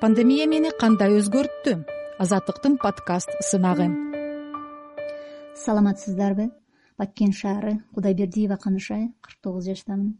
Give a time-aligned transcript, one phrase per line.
[0.00, 1.72] пандемия мени кандай өзгөрттү?
[2.22, 3.88] Азаттыктын подкаст сынагы.
[5.58, 6.52] Саламатсыздарбы?
[6.98, 10.12] Баткен шаары кудайбердиева канышай кырк тогуз жаштамын.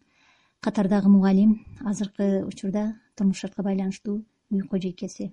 [0.61, 5.31] Катардагы мугалим азыркы учурда турмуш шартка байланыштуу үй кожойкеси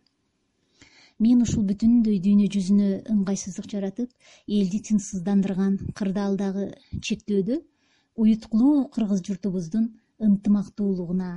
[1.18, 4.12] мен ушул бүтүндөй дүйнө жүзүнө ыңгайсыздык жаратып
[4.59, 6.68] элди тынчсыздандырган кырдаалдагы
[7.00, 7.62] чектөөдө
[8.20, 9.88] уюткулуу кыргыз журтубуздун
[10.20, 11.32] ынтымактуулугуна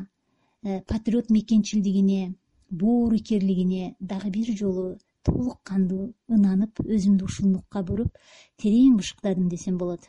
[0.65, 2.35] э, патриот мекенчилдигине
[2.71, 7.57] боорукерлигине дагы бир жолу толук кандуу ынанып өзүмдү ушул
[7.91, 8.17] буруп
[8.63, 10.01] терең бышыктадым десем болот.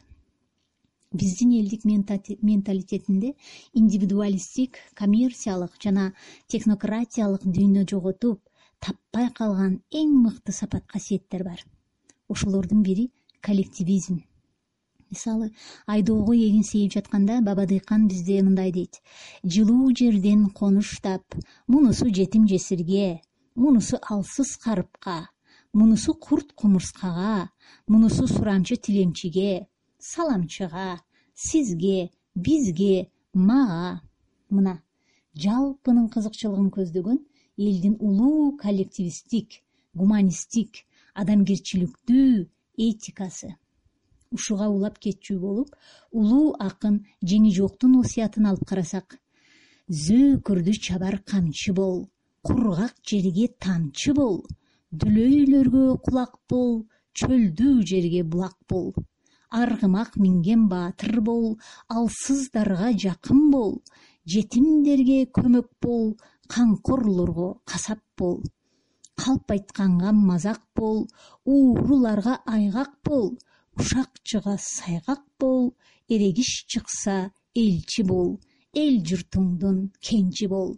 [1.11, 3.33] Биздин элдик менталитетинде
[3.73, 6.13] индивидуалисттик коммерциялык жана
[6.47, 8.41] технократиялык дүйнө жоготуп
[8.79, 11.65] таппай калган эң мыкты сапат касиеттер бар.
[12.27, 14.21] Ошолордун бири коллективизм
[15.11, 15.51] мисалы
[15.85, 19.01] айдоого эгин сейип жатканда баба дыйкан бизде мындай дейт.
[19.43, 21.23] Жылуу жерден конуштап
[21.67, 23.21] мунусу жетим жесирге
[23.55, 25.29] мунусу алсыз карыпка
[25.73, 27.49] мунусу курт кумурскага
[27.87, 29.67] мунусу сурамчы тилемчиге
[29.99, 31.01] саламчыга
[31.33, 34.01] сизге бизге мага.
[34.49, 34.81] Мына
[35.35, 37.19] жалпынын кызыкчылыгын көздөгөн
[37.57, 39.61] элдин улуу коллективисттик
[39.93, 43.55] гуманисттик адамгерчиликтүү этикасы
[44.37, 45.75] ушуга улап кетчү болуп
[46.21, 46.99] улуу акын
[47.31, 49.17] жеңи жоктун осуятын алып карасак
[50.05, 51.97] зөөкүрдү чабар камчы бол
[52.45, 54.37] кургак жерге тамчы бол
[55.03, 56.75] дүлөйлөргө кулак бол
[57.21, 58.93] чөлдүү жерге булак бол
[59.61, 61.45] аргымак минген баатыр бол
[61.97, 63.73] алсыздарга жакын бол
[64.33, 66.05] жетимдерге көмөк бол
[66.53, 68.39] камкорлорго касап бол
[69.17, 71.07] калп айтканга мазак бол
[71.45, 73.31] ууруларга айгак бол
[73.79, 75.73] ушакчыга сайгак бол
[76.13, 78.39] эрегиш чыкса элчи бол
[78.73, 80.77] эл журтуңдун кенчи бол.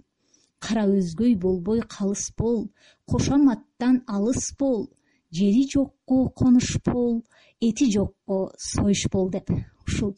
[0.59, 2.69] Кара өзгөй болбой калыс бол
[3.05, 4.89] кошоматтан алыс бол
[5.31, 7.23] жери жокко конуш бол
[7.59, 9.49] эти жокко союш бол деп.
[9.87, 10.15] Ушул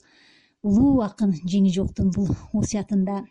[0.62, 3.24] улуу акын жеңи жоктун бул осуятында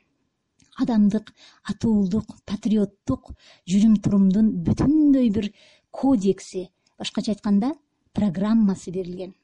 [0.81, 1.33] адамдык
[1.69, 3.33] атуулдук патриоттук
[3.69, 5.53] жүрүм турумдун бүтүндөй бир
[5.91, 7.75] кодекси башкача айтканда
[8.17, 9.35] программасы берилген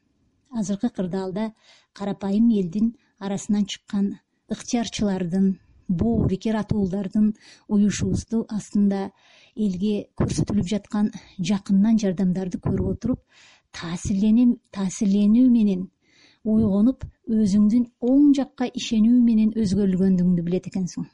[0.50, 1.52] азыркы кырдаалда
[1.92, 4.18] карапайым элдин арасынан чыккан
[4.52, 7.34] ыктыярчылардын боорукер атуулдардын
[7.68, 9.10] уюшуусу астында
[9.56, 11.12] элге көрсөтүлүп жаткан
[11.50, 13.20] жакындан жардамдарды көрүп отуруп
[13.78, 15.86] таасирленүү менен
[16.44, 21.08] ойгонуп өзүңдүн оң жакка ишенүү менен өзгөрүлгөндүгүңдү билет экенсиң.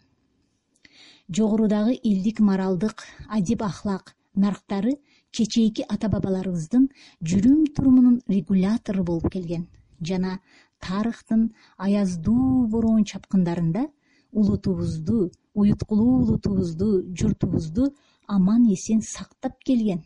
[1.36, 4.98] Жогорудагы элдик моралдык адеп ахлак нарктары
[5.36, 6.88] кечээки ата бабаларыбыздын
[7.30, 9.66] жүрүм турумунун регулятору болуп келген.
[10.00, 10.38] Жана
[10.80, 13.88] тарыхтын аяздуу бороон чапкындарында
[14.32, 17.94] улутубузду уюткулуу улутубузду журтубузду
[18.26, 20.02] аман эсен сактап келген.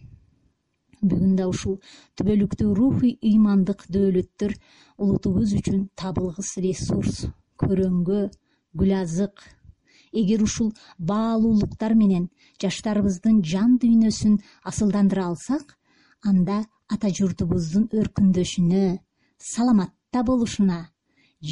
[1.03, 1.79] Бүгүн да ушул
[2.19, 4.55] түбөлүктүү рухий ыймандык дөөлөттөр
[4.99, 7.27] улутубуз үчүн табылгыс ресурс
[7.63, 8.25] көрөңгө
[8.79, 9.45] гүл азык
[10.21, 12.29] эгер ушул баалуулуктар менен
[12.63, 14.39] жаштарыбыздын жан дүйнөсүн
[14.71, 15.77] асылдандыра алсак
[16.25, 18.85] анда ата журтубуздун өркүндөшүнө
[19.53, 20.81] саламатта болушуна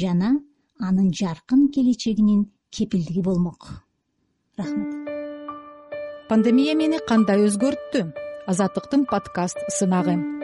[0.01, 0.31] жана
[0.79, 3.83] анын жаркын келечегинин кепилдиги болмок.
[4.57, 4.93] Рахмат.
[6.29, 8.09] Пандемия мени кандай өзгөрттү?
[8.47, 10.36] Азаттыктын подкаст сынагы